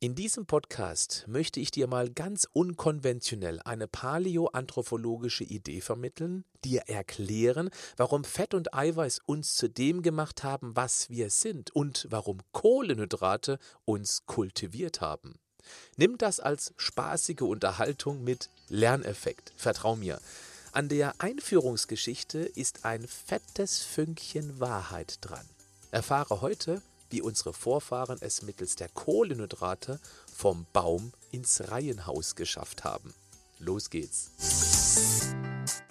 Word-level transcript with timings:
In 0.00 0.14
diesem 0.14 0.46
Podcast 0.46 1.24
möchte 1.26 1.58
ich 1.58 1.72
dir 1.72 1.88
mal 1.88 2.08
ganz 2.08 2.46
unkonventionell 2.52 3.58
eine 3.64 3.88
paläoanthropologische 3.88 5.42
Idee 5.42 5.80
vermitteln, 5.80 6.44
dir 6.64 6.82
erklären, 6.86 7.68
warum 7.96 8.22
Fett 8.22 8.54
und 8.54 8.72
Eiweiß 8.72 9.22
uns 9.26 9.56
zu 9.56 9.68
dem 9.68 10.02
gemacht 10.02 10.44
haben, 10.44 10.76
was 10.76 11.10
wir 11.10 11.30
sind 11.30 11.74
und 11.74 12.06
warum 12.10 12.38
Kohlenhydrate 12.52 13.58
uns 13.86 14.24
kultiviert 14.26 15.00
haben. 15.00 15.34
Nimm 15.96 16.16
das 16.16 16.38
als 16.38 16.74
spaßige 16.76 17.40
Unterhaltung 17.40 18.22
mit 18.22 18.50
Lerneffekt. 18.68 19.52
Vertrau 19.56 19.96
mir. 19.96 20.20
An 20.70 20.88
der 20.88 21.20
Einführungsgeschichte 21.20 22.38
ist 22.38 22.84
ein 22.84 23.04
fettes 23.08 23.82
Fünkchen 23.82 24.60
Wahrheit 24.60 25.18
dran. 25.22 25.44
Erfahre 25.90 26.40
heute, 26.40 26.82
wie 27.10 27.22
unsere 27.22 27.52
Vorfahren 27.52 28.18
es 28.20 28.42
mittels 28.42 28.76
der 28.76 28.88
Kohlenhydrate 28.88 30.00
vom 30.34 30.66
Baum 30.72 31.12
ins 31.30 31.70
Reihenhaus 31.70 32.34
geschafft 32.34 32.84
haben. 32.84 33.14
Los 33.58 33.90
geht's. 33.90 34.30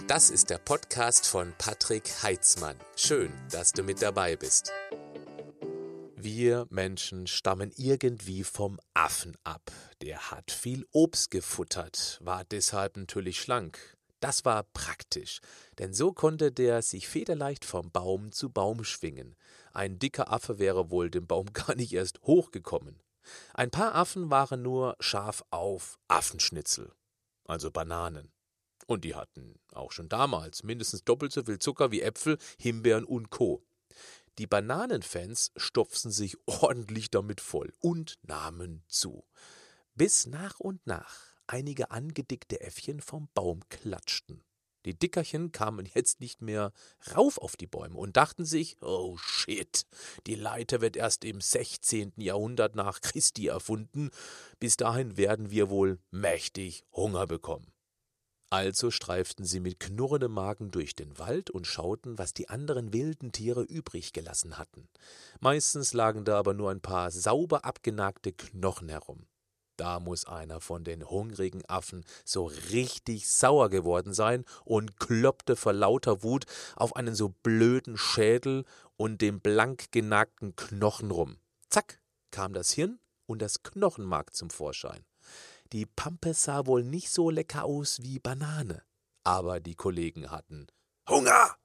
Das 0.07 0.29
ist 0.29 0.49
der 0.49 0.57
Podcast 0.57 1.27
von 1.27 1.53
Patrick 1.57 2.23
Heitzmann. 2.23 2.77
Schön, 2.95 3.31
dass 3.51 3.73
du 3.73 3.83
mit 3.83 4.01
dabei 4.01 4.37
bist. 4.37 4.71
Wir 6.15 6.65
Menschen 6.69 7.27
stammen 7.27 7.71
irgendwie 7.75 8.43
vom 8.43 8.79
Affen 8.93 9.35
ab. 9.43 9.71
Der 10.01 10.31
hat 10.31 10.51
viel 10.51 10.87
Obst 10.91 11.29
gefuttert, 11.29 12.19
war 12.23 12.43
deshalb 12.45 12.97
natürlich 12.97 13.41
schlank. 13.41 13.96
Das 14.19 14.45
war 14.45 14.63
praktisch, 14.63 15.41
denn 15.77 15.93
so 15.93 16.11
konnte 16.11 16.51
der 16.51 16.81
sich 16.81 17.07
federleicht 17.07 17.65
vom 17.65 17.91
Baum 17.91 18.31
zu 18.31 18.49
Baum 18.49 18.83
schwingen. 18.83 19.35
Ein 19.73 19.99
dicker 19.99 20.31
Affe 20.31 20.57
wäre 20.57 20.89
wohl 20.89 21.11
dem 21.11 21.27
Baum 21.27 21.47
gar 21.53 21.75
nicht 21.75 21.93
erst 21.93 22.21
hochgekommen. 22.23 23.01
Ein 23.53 23.69
paar 23.69 23.93
Affen 23.93 24.31
waren 24.31 24.61
nur 24.61 24.95
scharf 24.99 25.43
auf 25.51 25.99
Affenschnitzel, 26.07 26.91
also 27.45 27.69
Bananen. 27.69 28.31
Und 28.87 29.03
die 29.03 29.15
hatten 29.15 29.59
auch 29.73 29.91
schon 29.91 30.09
damals 30.09 30.63
mindestens 30.63 31.03
doppelt 31.03 31.33
so 31.33 31.43
viel 31.43 31.59
Zucker 31.59 31.91
wie 31.91 32.01
Äpfel, 32.01 32.37
Himbeeren 32.57 33.03
und 33.03 33.29
Co. 33.29 33.63
Die 34.37 34.47
Bananenfans 34.47 35.51
stopften 35.57 36.11
sich 36.11 36.37
ordentlich 36.45 37.11
damit 37.11 37.41
voll 37.41 37.73
und 37.79 38.17
nahmen 38.23 38.83
zu. 38.87 39.25
Bis 39.93 40.25
nach 40.25 40.59
und 40.59 40.85
nach 40.87 41.36
einige 41.47 41.91
angedickte 41.91 42.61
Äffchen 42.61 43.01
vom 43.01 43.29
Baum 43.33 43.61
klatschten. 43.69 44.43
Die 44.85 44.97
Dickerchen 44.97 45.51
kamen 45.51 45.85
jetzt 45.93 46.21
nicht 46.21 46.41
mehr 46.41 46.71
rauf 47.15 47.37
auf 47.37 47.57
die 47.57 47.67
Bäume 47.67 47.97
und 47.97 48.15
dachten 48.15 48.45
sich, 48.45 48.77
oh 48.81 49.17
shit, 49.17 49.85
die 50.27 50.35
Leiter 50.35 50.79
wird 50.81 50.95
erst 50.95 51.25
im 51.25 51.41
16. 51.41 52.13
Jahrhundert 52.17 52.75
nach 52.75 53.01
Christi 53.01 53.47
erfunden, 53.47 54.11
bis 54.59 54.77
dahin 54.77 55.17
werden 55.17 55.51
wir 55.51 55.69
wohl 55.69 55.99
mächtig 56.11 56.85
Hunger 56.93 57.27
bekommen. 57.27 57.73
Also 58.49 58.91
streiften 58.91 59.43
sie 59.43 59.59
mit 59.59 59.81
knurrendem 59.81 60.31
Magen 60.31 60.71
durch 60.71 60.95
den 60.95 61.19
Wald 61.19 61.49
und 61.49 61.67
schauten, 61.67 62.17
was 62.17 62.33
die 62.33 62.47
anderen 62.47 62.93
wilden 62.93 63.33
Tiere 63.33 63.63
übrig 63.63 64.13
gelassen 64.13 64.57
hatten. 64.57 64.87
Meistens 65.41 65.91
lagen 65.91 66.23
da 66.23 66.39
aber 66.39 66.53
nur 66.53 66.71
ein 66.71 66.79
paar 66.79 67.11
sauber 67.11 67.65
abgenagte 67.65 68.31
Knochen 68.31 68.87
herum. 68.87 69.27
Da 69.77 69.99
muss 69.99 70.25
einer 70.25 70.59
von 70.59 70.83
den 70.83 71.07
hungrigen 71.07 71.63
Affen 71.67 72.03
so 72.25 72.45
richtig 72.71 73.29
sauer 73.29 73.69
geworden 73.69 74.13
sein 74.13 74.43
und 74.65 74.99
kloppte 74.99 75.55
vor 75.55 75.73
lauter 75.73 76.23
Wut 76.23 76.45
auf 76.75 76.95
einen 76.95 77.13
so 77.13 77.29
blöden 77.29 77.95
Schädel 77.95 78.65
und 78.97 79.21
dem 79.21 79.39
blank 79.39 79.91
genagten 79.91 80.55
Knochen 80.55 81.11
rum. 81.11 81.37
Zack, 81.69 82.01
kam 82.31 82.53
das 82.53 82.71
Hirn 82.71 82.99
und 83.27 83.41
das 83.41 83.61
Knochenmark 83.61 84.35
zum 84.35 84.49
Vorschein. 84.49 85.05
Die 85.73 85.85
Pampe 85.85 86.33
sah 86.33 86.65
wohl 86.65 86.83
nicht 86.83 87.11
so 87.11 87.29
lecker 87.29 87.65
aus 87.65 88.01
wie 88.01 88.19
Banane, 88.19 88.83
aber 89.23 89.59
die 89.59 89.75
Kollegen 89.75 90.31
hatten 90.31 90.67
Hunger 91.07 91.55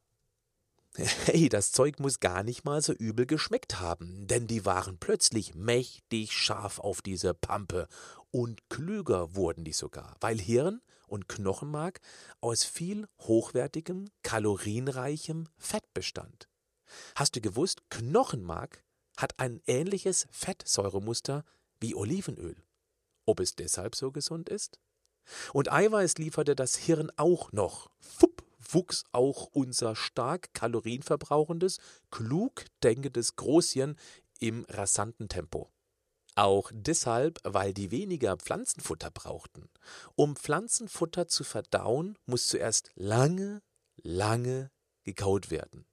Hey, 0.95 1.49
das 1.49 1.73
Zeug 1.73 2.01
muss 2.01 2.21
gar 2.21 2.43
nicht 2.43 2.65
mal 2.65 2.83
so 2.83 2.93
übel 2.93 3.25
geschmeckt 3.25 3.81
haben, 3.81 4.27
denn 4.27 4.47
die 4.47 4.67
waren 4.67 4.99
plötzlich 4.99 5.55
mächtig 5.55 6.33
scharf 6.33 6.79
auf 6.79 7.01
diese 7.01 7.33
Pampe 7.33 7.89
und 8.31 8.69
klüger 8.69 9.35
wurden 9.35 9.65
die 9.65 9.73
sogar, 9.73 10.17
weil 10.21 10.39
Hirn 10.39 10.83
und 11.07 11.31
Knochenmark 11.31 12.01
aus 12.43 12.65
viel 12.65 13.09
hochwertigem, 13.21 14.11
kalorienreichem 14.23 15.49
Fett 15.57 15.95
bestand. 15.95 16.51
Hast 17.15 17.37
du 17.37 17.41
gewusst, 17.41 17.83
Knochenmark 17.89 18.85
hat 19.17 19.39
ein 19.39 19.63
ähnliches 19.67 20.27
Fettsäuremuster 20.31 21.45
wie 21.81 21.95
Olivenöl. 21.95 22.57
Ob 23.25 23.41
es 23.41 23.55
deshalb 23.55 23.97
so 23.97 24.13
gesund 24.13 24.51
ist? 24.51 24.79
Und 25.55 25.73
Eiweiß 25.73 26.19
lieferte 26.19 26.55
das 26.55 26.77
Hirn 26.77 27.11
auch 27.17 27.51
noch. 27.53 27.91
Fupp, 27.99 28.43
wuchs 28.71 29.05
auch 29.13 29.47
unser 29.53 29.97
stark 29.97 30.53
kalorienverbrauchendes, 30.55 31.79
klug 32.11 32.65
denkendes 32.83 33.37
Großhirn 33.37 33.97
im 34.39 34.65
rasanten 34.69 35.29
Tempo. 35.29 35.71
Auch 36.35 36.71
deshalb, 36.73 37.41
weil 37.45 37.75
die 37.75 37.91
weniger 37.91 38.37
Pflanzenfutter 38.37 39.11
brauchten. 39.11 39.69
Um 40.15 40.35
Pflanzenfutter 40.35 41.29
zu 41.29 41.45
verdauen, 41.45 42.17
muss 42.25 42.47
zuerst 42.47 42.91
lange, 42.95 43.63
lange 44.03 44.71
gekaut 45.05 45.51
werden. 45.51 45.85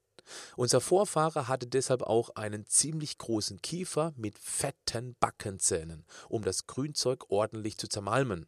Unser 0.56 0.80
Vorfahre 0.80 1.48
hatte 1.48 1.66
deshalb 1.66 2.02
auch 2.02 2.30
einen 2.30 2.66
ziemlich 2.66 3.18
großen 3.18 3.60
Kiefer 3.60 4.12
mit 4.16 4.38
fetten 4.38 5.16
Backenzähnen, 5.18 6.04
um 6.28 6.42
das 6.42 6.66
Grünzeug 6.66 7.30
ordentlich 7.30 7.76
zu 7.76 7.88
zermalmen. 7.88 8.46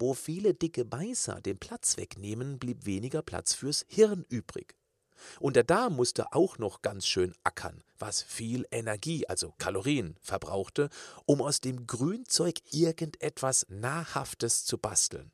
Wo 0.00 0.14
viele 0.14 0.54
dicke 0.54 0.86
Beißer 0.86 1.42
den 1.42 1.58
Platz 1.58 1.98
wegnehmen, 1.98 2.58
blieb 2.58 2.86
weniger 2.86 3.20
Platz 3.20 3.52
fürs 3.52 3.84
Hirn 3.86 4.24
übrig. 4.30 4.74
Und 5.38 5.56
der 5.56 5.64
Darm 5.64 5.94
musste 5.94 6.32
auch 6.32 6.56
noch 6.56 6.80
ganz 6.80 7.06
schön 7.06 7.34
ackern, 7.44 7.84
was 7.98 8.22
viel 8.22 8.66
Energie, 8.70 9.26
also 9.26 9.52
Kalorien, 9.58 10.16
verbrauchte, 10.22 10.88
um 11.26 11.42
aus 11.42 11.60
dem 11.60 11.86
Grünzeug 11.86 12.60
irgendetwas 12.72 13.66
Nahrhaftes 13.68 14.64
zu 14.64 14.78
basteln. 14.78 15.32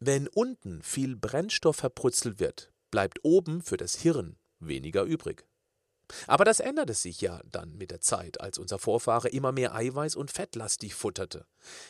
Wenn 0.00 0.28
unten 0.28 0.82
viel 0.82 1.16
Brennstoff 1.16 1.76
verbrutzelt 1.76 2.38
wird, 2.38 2.70
bleibt 2.90 3.20
oben 3.22 3.62
für 3.62 3.78
das 3.78 3.94
Hirn 3.94 4.36
weniger 4.58 5.04
übrig. 5.04 5.46
Aber 6.26 6.44
das 6.44 6.60
änderte 6.60 6.94
sich 6.94 7.20
ja 7.20 7.40
dann 7.50 7.76
mit 7.76 7.90
der 7.90 8.00
Zeit, 8.00 8.40
als 8.40 8.58
unser 8.58 8.78
Vorfahre 8.78 9.28
immer 9.28 9.52
mehr 9.52 9.74
Eiweiß 9.74 10.16
und 10.16 10.30
fettlastig 10.30 10.94
futterte. 10.94 11.46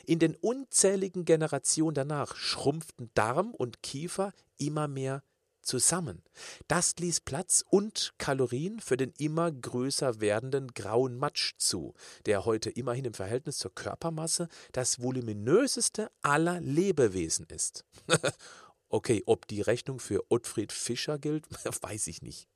In 0.07 0.19
den 0.19 0.37
unzähligen 0.37 1.25
Generationen 1.25 1.95
danach 1.95 2.37
schrumpften 2.37 3.11
Darm 3.15 3.53
und 3.53 3.83
Kiefer 3.83 4.33
immer 4.57 4.89
mehr 4.89 5.23
zusammen. 5.65 6.23
Das 6.69 6.95
ließ 6.97 7.21
Platz 7.21 7.65
und 7.69 8.13
Kalorien 8.19 8.81
für 8.81 8.97
den 8.97 9.13
immer 9.19 9.51
größer 9.51 10.21
werdenden 10.21 10.69
grauen 10.75 11.17
Matsch 11.17 11.55
zu, 11.57 11.95
der 12.27 12.45
heute 12.45 12.71
immerhin 12.71 13.07
im 13.07 13.15
Verhältnis 13.15 13.59
zur 13.59 13.75
Körpermasse 13.75 14.49
das 14.73 15.03
voluminöseste 15.03 16.11
aller 16.23 16.61
Lebewesen 16.61 17.47
ist. 17.47 17.85
okay, 18.89 19.23
ob 19.27 19.49
die 19.49 19.63
Rechnung 19.63 19.99
für 19.99 20.25
Ottfried 20.29 20.73
Fischer 20.73 21.19
gilt, 21.19 21.47
weiß 21.83 22.07
ich 22.07 22.23
nicht. 22.23 22.49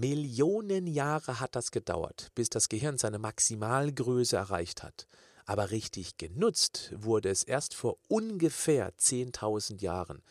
Millionen 0.00 0.86
Jahre 0.86 1.40
hat 1.40 1.56
das 1.56 1.70
gedauert, 1.70 2.30
bis 2.34 2.50
das 2.50 2.68
Gehirn 2.68 2.98
seine 2.98 3.18
Maximalgröße 3.18 4.36
erreicht 4.36 4.82
hat. 4.82 5.06
Aber 5.46 5.70
richtig 5.70 6.18
genutzt 6.18 6.92
wurde 6.96 7.30
es 7.30 7.42
erst 7.44 7.74
vor 7.74 7.96
ungefähr 8.08 8.94
10.000 8.96 9.80
Jahren. 9.80 10.22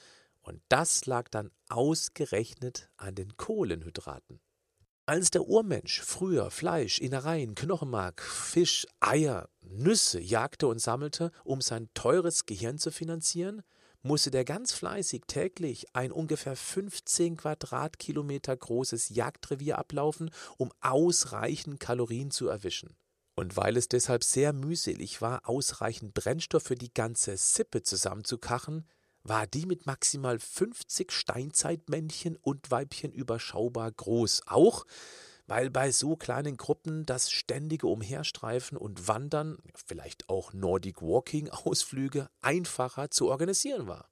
Und 0.42 0.62
das 0.70 1.06
lag 1.06 1.30
dann 1.30 1.52
ausgerechnet 1.70 2.90
an 2.98 3.16
den 3.16 3.36
Kohlenhydraten. 3.38 4.40
Als 5.08 5.31
der 5.31 5.48
Urmensch 5.48 6.02
früher 6.02 6.52
Fleisch, 6.52 7.00
Innereien, 7.00 7.56
Knochenmark, 7.56 8.22
Fisch, 8.22 8.86
Eier, 9.00 9.50
Nüsse 9.62 10.20
jagte 10.20 10.68
und 10.68 10.80
sammelte, 10.80 11.32
um 11.44 11.62
sein 11.62 11.90
teures 11.94 12.46
Gehirn 12.46 12.78
zu 12.78 12.91
finanzieren, 12.91 13.64
musste 14.05 14.29
der 14.31 14.46
ganz 14.46 14.72
fleißig 14.72 15.23
täglich 15.28 15.87
ein 15.93 16.11
ungefähr 16.11 16.55
15 16.55 17.37
Quadratkilometer 17.37 18.55
großes 18.55 19.09
Jagdrevier 19.09 19.79
ablaufen, 19.79 20.29
um 20.57 20.72
ausreichend 20.79 21.79
Kalorien 21.79 22.29
zu 22.31 22.47
erwischen. 22.47 22.96
Und 23.35 23.57
weil 23.57 23.75
es 23.75 23.90
deshalb 23.90 24.23
sehr 24.23 24.53
mühselig 24.53 25.22
war, 25.22 25.49
ausreichend 25.49 26.13
Brennstoff 26.13 26.63
für 26.63 26.75
die 26.75 26.93
ganze 26.93 27.35
Sippe 27.35 27.81
zusammenzukachen, 27.81 28.87
war 29.23 29.47
die 29.47 29.66
mit 29.66 29.87
maximal 29.87 30.40
50 30.40 31.11
Steinzeitmännchen 31.11 32.37
und 32.37 32.69
Weibchen 32.69 33.11
überschaubar 33.11 33.91
groß. 33.91 34.43
Auch 34.46 34.85
weil 35.47 35.70
bei 35.70 35.92
so 35.92 36.16
kleinen 36.16 36.58
Gruppen 36.58 37.06
das 37.06 37.32
ständige 37.32 37.88
Umherstreifen 37.88 38.78
und 38.78 39.08
Wandern, 39.08 39.58
vielleicht 39.74 40.30
auch 40.30 40.53
Nordic 40.53 41.02
Walking 41.02 41.50
Ausflüge 41.50 42.30
einfacher 42.42 43.12
zu 43.12 43.30
organisieren 43.30 43.88
war. 43.88 44.09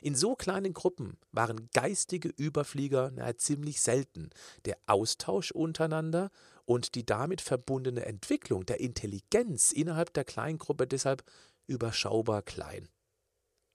In 0.00 0.14
so 0.14 0.36
kleinen 0.36 0.74
Gruppen 0.74 1.18
waren 1.32 1.68
geistige 1.72 2.28
Überflieger 2.28 3.10
nahe 3.10 3.36
ziemlich 3.36 3.80
selten. 3.80 4.30
Der 4.64 4.78
Austausch 4.86 5.50
untereinander 5.50 6.30
und 6.64 6.94
die 6.94 7.04
damit 7.04 7.40
verbundene 7.40 8.04
Entwicklung 8.06 8.64
der 8.66 8.80
Intelligenz 8.80 9.72
innerhalb 9.72 10.12
der 10.14 10.24
Kleingruppe 10.24 10.86
deshalb 10.86 11.24
überschaubar 11.66 12.42
klein. 12.42 12.88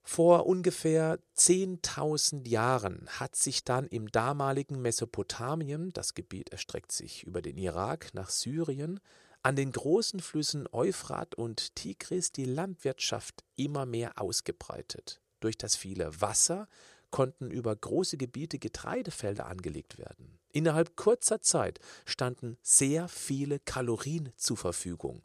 Vor 0.09 0.45
ungefähr 0.45 1.19
10.000 1.35 2.47
Jahren 2.47 3.09
hat 3.09 3.35
sich 3.35 3.65
dann 3.65 3.87
im 3.87 4.09
damaligen 4.09 4.81
Mesopotamien, 4.81 5.91
das 5.91 6.13
Gebiet 6.13 6.49
erstreckt 6.49 6.93
sich 6.93 7.23
über 7.23 7.41
den 7.41 7.57
Irak 7.57 8.13
nach 8.13 8.29
Syrien, 8.29 9.01
an 9.43 9.57
den 9.57 9.73
großen 9.73 10.21
Flüssen 10.21 10.65
Euphrat 10.71 11.35
und 11.35 11.75
Tigris 11.75 12.31
die 12.31 12.45
Landwirtschaft 12.45 13.43
immer 13.57 13.85
mehr 13.85 14.13
ausgebreitet. 14.15 15.19
Durch 15.41 15.57
das 15.57 15.75
viele 15.75 16.21
Wasser 16.21 16.69
konnten 17.11 17.51
über 17.51 17.75
große 17.75 18.15
Gebiete 18.15 18.59
Getreidefelder 18.59 19.45
angelegt 19.45 19.97
werden. 19.97 20.39
Innerhalb 20.53 20.95
kurzer 20.95 21.41
Zeit 21.41 21.79
standen 22.05 22.57
sehr 22.61 23.09
viele 23.09 23.59
Kalorien 23.59 24.31
zur 24.37 24.55
Verfügung. 24.55 25.21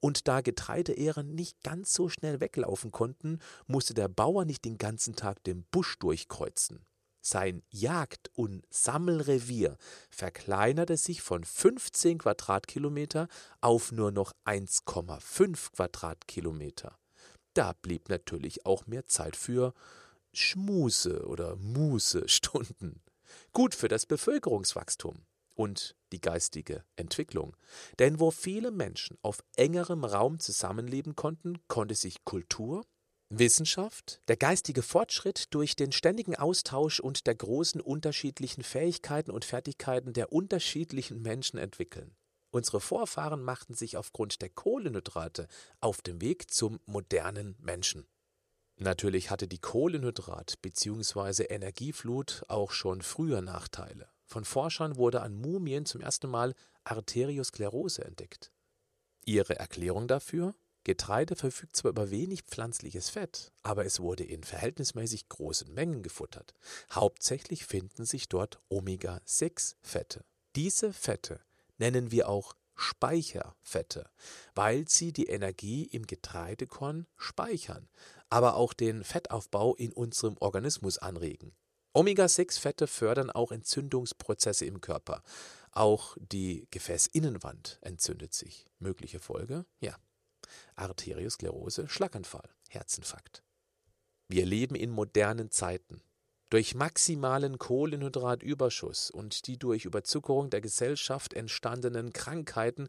Und 0.00 0.28
da 0.28 0.40
Getreideähren 0.40 1.34
nicht 1.34 1.62
ganz 1.62 1.92
so 1.92 2.08
schnell 2.08 2.40
weglaufen 2.40 2.90
konnten, 2.90 3.40
musste 3.66 3.94
der 3.94 4.08
Bauer 4.08 4.44
nicht 4.44 4.64
den 4.64 4.78
ganzen 4.78 5.16
Tag 5.16 5.42
den 5.44 5.64
Busch 5.64 5.98
durchkreuzen. 5.98 6.84
Sein 7.20 7.64
Jagd- 7.70 8.30
und 8.34 8.64
Sammelrevier 8.70 9.76
verkleinerte 10.10 10.96
sich 10.96 11.22
von 11.22 11.42
15 11.42 12.18
Quadratkilometer 12.18 13.26
auf 13.60 13.90
nur 13.90 14.12
noch 14.12 14.32
1,5 14.44 15.72
Quadratkilometer. 15.72 16.96
Da 17.52 17.72
blieb 17.72 18.08
natürlich 18.10 18.64
auch 18.64 18.86
mehr 18.86 19.06
Zeit 19.06 19.34
für 19.34 19.74
Schmuse 20.32 21.26
oder 21.26 21.56
Muße-Stunden. 21.56 23.02
Gut 23.52 23.74
für 23.74 23.88
das 23.88 24.06
Bevölkerungswachstum 24.06 25.26
und 25.56 25.96
die 26.12 26.20
geistige 26.20 26.84
Entwicklung. 26.94 27.56
Denn 27.98 28.20
wo 28.20 28.30
viele 28.30 28.70
Menschen 28.70 29.18
auf 29.22 29.42
engerem 29.56 30.04
Raum 30.04 30.38
zusammenleben 30.38 31.16
konnten, 31.16 31.58
konnte 31.66 31.96
sich 31.96 32.24
Kultur, 32.24 32.84
Wissenschaft, 33.28 34.20
der 34.28 34.36
geistige 34.36 34.82
Fortschritt 34.82 35.52
durch 35.52 35.74
den 35.74 35.90
ständigen 35.90 36.36
Austausch 36.36 37.00
und 37.00 37.26
der 37.26 37.34
großen 37.34 37.80
unterschiedlichen 37.80 38.62
Fähigkeiten 38.62 39.32
und 39.32 39.44
Fertigkeiten 39.44 40.12
der 40.12 40.32
unterschiedlichen 40.32 41.22
Menschen 41.22 41.58
entwickeln. 41.58 42.14
Unsere 42.50 42.80
Vorfahren 42.80 43.42
machten 43.42 43.74
sich 43.74 43.96
aufgrund 43.96 44.40
der 44.42 44.50
Kohlenhydrate 44.50 45.48
auf 45.80 46.02
dem 46.02 46.20
Weg 46.20 46.50
zum 46.52 46.78
modernen 46.86 47.56
Menschen. 47.58 48.06
Natürlich 48.78 49.30
hatte 49.30 49.48
die 49.48 49.58
Kohlenhydrat- 49.58 50.58
bzw. 50.62 51.44
Energieflut 51.44 52.44
auch 52.48 52.70
schon 52.70 53.02
früher 53.02 53.40
Nachteile. 53.40 54.08
Von 54.26 54.44
Forschern 54.44 54.96
wurde 54.96 55.22
an 55.22 55.34
Mumien 55.34 55.86
zum 55.86 56.00
ersten 56.00 56.28
Mal 56.28 56.54
Arteriosklerose 56.84 58.04
entdeckt. 58.04 58.52
Ihre 59.24 59.58
Erklärung 59.58 60.08
dafür? 60.08 60.54
Getreide 60.84 61.34
verfügt 61.34 61.74
zwar 61.74 61.90
über 61.90 62.10
wenig 62.10 62.42
pflanzliches 62.42 63.10
Fett, 63.10 63.52
aber 63.64 63.84
es 63.84 63.98
wurde 63.98 64.22
in 64.22 64.44
verhältnismäßig 64.44 65.28
großen 65.28 65.74
Mengen 65.74 66.04
gefuttert. 66.04 66.54
Hauptsächlich 66.92 67.66
finden 67.66 68.04
sich 68.04 68.28
dort 68.28 68.60
Omega-6-Fette. 68.68 70.24
Diese 70.54 70.92
Fette 70.92 71.40
nennen 71.78 72.12
wir 72.12 72.28
auch 72.28 72.54
Speicherfette, 72.76 74.08
weil 74.54 74.88
sie 74.88 75.12
die 75.12 75.26
Energie 75.26 75.86
im 75.86 76.06
Getreidekorn 76.06 77.06
speichern, 77.16 77.88
aber 78.28 78.54
auch 78.54 78.72
den 78.72 79.02
Fettaufbau 79.02 79.74
in 79.74 79.92
unserem 79.92 80.36
Organismus 80.38 80.98
anregen. 80.98 81.52
Omega-6-Fette 81.96 82.86
fördern 82.86 83.30
auch 83.30 83.52
Entzündungsprozesse 83.52 84.66
im 84.66 84.82
Körper. 84.82 85.22
Auch 85.72 86.18
die 86.20 86.68
Gefäßinnenwand 86.70 87.78
entzündet 87.80 88.34
sich. 88.34 88.66
Mögliche 88.78 89.18
Folge? 89.18 89.64
Ja. 89.80 89.96
Arteriosklerose, 90.74 91.88
Schlaganfall, 91.88 92.50
Herzinfarkt. 92.68 93.42
Wir 94.28 94.44
leben 94.44 94.74
in 94.74 94.90
modernen 94.90 95.50
Zeiten. 95.50 96.02
Durch 96.50 96.74
maximalen 96.74 97.56
Kohlenhydratüberschuss 97.56 99.10
und 99.10 99.46
die 99.46 99.58
durch 99.58 99.86
Überzuckerung 99.86 100.50
der 100.50 100.60
Gesellschaft 100.60 101.32
entstandenen 101.32 102.12
Krankheiten 102.12 102.88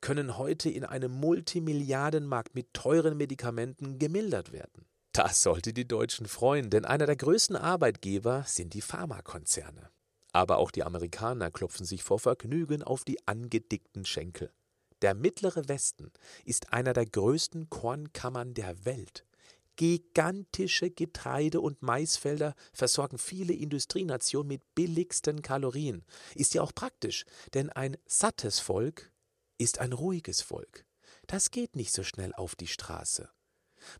können 0.00 0.38
heute 0.38 0.70
in 0.70 0.86
einem 0.86 1.12
Multimilliardenmarkt 1.12 2.54
mit 2.54 2.72
teuren 2.72 3.18
Medikamenten 3.18 3.98
gemildert 3.98 4.52
werden. 4.52 4.86
Das 5.16 5.42
sollte 5.42 5.72
die 5.72 5.88
Deutschen 5.88 6.28
freuen, 6.28 6.68
denn 6.68 6.84
einer 6.84 7.06
der 7.06 7.16
größten 7.16 7.56
Arbeitgeber 7.56 8.44
sind 8.46 8.74
die 8.74 8.82
Pharmakonzerne. 8.82 9.88
Aber 10.32 10.58
auch 10.58 10.70
die 10.70 10.82
Amerikaner 10.82 11.50
klopfen 11.50 11.86
sich 11.86 12.02
vor 12.02 12.18
Vergnügen 12.18 12.82
auf 12.82 13.02
die 13.02 13.26
angedickten 13.26 14.04
Schenkel. 14.04 14.52
Der 15.00 15.14
mittlere 15.14 15.68
Westen 15.68 16.12
ist 16.44 16.74
einer 16.74 16.92
der 16.92 17.06
größten 17.06 17.70
Kornkammern 17.70 18.52
der 18.52 18.84
Welt. 18.84 19.24
Gigantische 19.76 20.90
Getreide- 20.90 21.62
und 21.62 21.80
Maisfelder 21.80 22.54
versorgen 22.74 23.16
viele 23.16 23.54
Industrienationen 23.54 24.48
mit 24.48 24.74
billigsten 24.74 25.40
Kalorien. 25.40 26.04
Ist 26.34 26.52
ja 26.52 26.60
auch 26.60 26.74
praktisch, 26.74 27.24
denn 27.54 27.70
ein 27.70 27.96
sattes 28.04 28.58
Volk 28.58 29.10
ist 29.56 29.78
ein 29.78 29.94
ruhiges 29.94 30.42
Volk. 30.42 30.84
Das 31.26 31.50
geht 31.50 31.74
nicht 31.74 31.94
so 31.94 32.02
schnell 32.02 32.34
auf 32.34 32.54
die 32.54 32.66
Straße. 32.66 33.30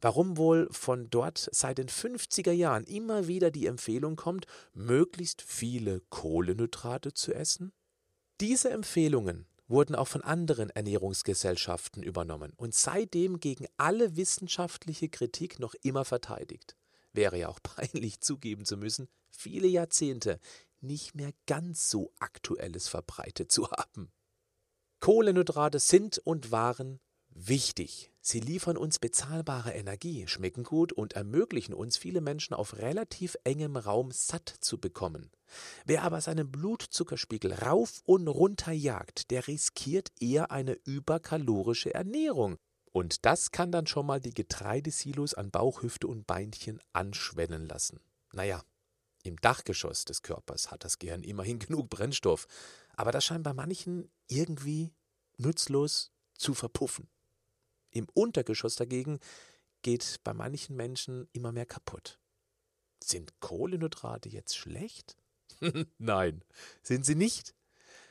Warum 0.00 0.36
wohl 0.36 0.68
von 0.70 1.10
dort 1.10 1.48
seit 1.52 1.78
den 1.78 1.88
50er 1.88 2.52
Jahren 2.52 2.84
immer 2.84 3.26
wieder 3.26 3.50
die 3.50 3.66
Empfehlung 3.66 4.16
kommt, 4.16 4.46
möglichst 4.74 5.42
viele 5.42 6.00
Kohlenhydrate 6.10 7.14
zu 7.14 7.32
essen? 7.34 7.72
Diese 8.40 8.70
Empfehlungen 8.70 9.46
wurden 9.68 9.94
auch 9.94 10.08
von 10.08 10.22
anderen 10.22 10.70
Ernährungsgesellschaften 10.70 12.02
übernommen 12.02 12.52
und 12.56 12.74
seitdem 12.74 13.40
gegen 13.40 13.66
alle 13.76 14.16
wissenschaftliche 14.16 15.08
Kritik 15.08 15.58
noch 15.58 15.74
immer 15.82 16.04
verteidigt. 16.04 16.76
Wäre 17.12 17.38
ja 17.38 17.48
auch 17.48 17.60
peinlich 17.62 18.20
zugeben 18.20 18.64
zu 18.64 18.76
müssen, 18.76 19.08
viele 19.30 19.66
Jahrzehnte 19.66 20.38
nicht 20.80 21.14
mehr 21.14 21.32
ganz 21.46 21.88
so 21.90 22.12
aktuelles 22.18 22.88
verbreitet 22.88 23.50
zu 23.50 23.70
haben. 23.70 24.12
Kohlenhydrate 25.00 25.78
sind 25.78 26.18
und 26.18 26.50
waren 26.50 27.00
wichtig. 27.28 28.12
Sie 28.28 28.40
liefern 28.40 28.76
uns 28.76 28.98
bezahlbare 28.98 29.72
Energie, 29.72 30.26
schmecken 30.26 30.64
gut 30.64 30.92
und 30.92 31.12
ermöglichen 31.12 31.72
uns, 31.72 31.96
viele 31.96 32.20
Menschen 32.20 32.54
auf 32.54 32.76
relativ 32.78 33.36
engem 33.44 33.76
Raum 33.76 34.10
satt 34.10 34.52
zu 34.58 34.78
bekommen. 34.78 35.30
Wer 35.84 36.02
aber 36.02 36.20
seinen 36.20 36.50
Blutzuckerspiegel 36.50 37.52
rauf 37.52 38.02
und 38.04 38.26
runter 38.26 38.72
jagt, 38.72 39.30
der 39.30 39.46
riskiert 39.46 40.10
eher 40.18 40.50
eine 40.50 40.72
überkalorische 40.72 41.94
Ernährung. 41.94 42.56
Und 42.90 43.24
das 43.24 43.52
kann 43.52 43.70
dann 43.70 43.86
schon 43.86 44.06
mal 44.06 44.18
die 44.18 44.34
Getreidesilos 44.34 45.34
an 45.34 45.52
Bauch, 45.52 45.82
Hüfte 45.82 46.08
und 46.08 46.26
Beinchen 46.26 46.80
anschwellen 46.92 47.68
lassen. 47.68 48.00
Naja, 48.32 48.60
im 49.22 49.36
Dachgeschoss 49.36 50.04
des 50.04 50.22
Körpers 50.22 50.72
hat 50.72 50.82
das 50.82 50.98
Gehirn 50.98 51.22
immerhin 51.22 51.58
genug 51.60 51.90
Brennstoff, 51.90 52.48
aber 52.96 53.12
das 53.12 53.24
scheint 53.24 53.44
bei 53.44 53.52
manchen 53.52 54.10
irgendwie 54.26 54.92
nutzlos 55.36 56.10
zu 56.36 56.54
verpuffen. 56.54 57.08
Im 57.96 58.08
Untergeschoss 58.12 58.76
dagegen 58.76 59.20
geht 59.80 60.20
bei 60.22 60.34
manchen 60.34 60.76
Menschen 60.76 61.28
immer 61.32 61.50
mehr 61.50 61.64
kaputt. 61.64 62.18
Sind 63.02 63.40
Kohlenhydrate 63.40 64.28
jetzt 64.28 64.54
schlecht? 64.54 65.16
Nein, 65.98 66.44
sind 66.82 67.06
sie 67.06 67.14
nicht. 67.14 67.54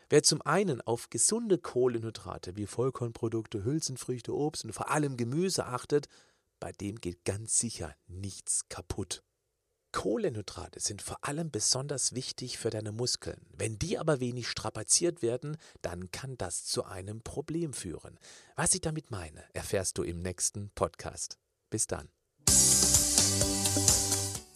Wer 0.10 0.24
zum 0.24 0.42
einen 0.42 0.82
auf 0.82 1.12
gesunde 1.12 1.60
Kohlenhydrate 1.60 2.56
wie 2.56 2.66
Vollkornprodukte, 2.66 3.64
Hülsenfrüchte, 3.64 4.34
Obst 4.34 4.66
und 4.66 4.74
vor 4.74 4.90
allem 4.90 5.18
Gemüse 5.18 5.68
achtet, 5.68 6.08
bei 6.60 6.72
dem 6.72 6.96
geht 7.00 7.24
ganz 7.24 7.60
sicher 7.60 7.96
nichts 8.08 8.68
kaputt. 8.70 9.22
Kohlenhydrate 9.96 10.82
sind 10.82 11.02
vor 11.02 11.20
allem 11.22 11.52
besonders 11.52 12.14
wichtig 12.14 12.58
für 12.58 12.70
deine 12.70 12.92
Muskeln. 12.92 13.40
Wenn 13.58 13.80
die 13.80 13.98
aber 13.98 14.20
wenig 14.20 14.50
strapaziert 14.50 15.22
werden, 15.22 15.56
dann 15.82 16.12
kann 16.12 16.38
das 16.38 16.66
zu 16.66 16.84
einem 16.84 17.22
Problem 17.22 17.72
führen. 17.72 18.20
Was 18.58 18.76
ich 18.76 18.82
damit 18.82 19.10
meine, 19.10 19.46
erfährst 19.54 19.98
du 19.98 20.04
im 20.04 20.22
nächsten 20.22 20.70
Podcast. 20.72 21.40
Bis 21.70 21.88
dann. 21.88 22.10